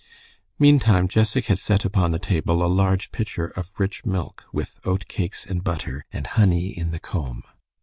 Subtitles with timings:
[0.57, 5.07] Meantime Jessac had set upon the table a large pitcher of rich milk, with oat
[5.07, 7.43] cakes and butter, and honey in the comb.